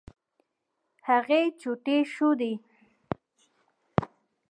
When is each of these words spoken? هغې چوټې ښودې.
هغې 1.07 1.41
چوټې 1.59 1.97
ښودې. 2.13 2.53